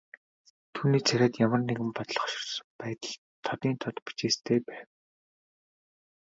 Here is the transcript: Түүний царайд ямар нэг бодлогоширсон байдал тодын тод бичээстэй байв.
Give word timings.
Түүний 0.75 1.01
царайд 1.07 1.33
ямар 1.45 1.61
нэг 1.67 1.77
бодлогоширсон 1.97 2.67
байдал 2.81 3.15
тодын 3.45 3.73
тод 3.83 3.95
бичээстэй 4.05 4.59
байв. 4.69 4.87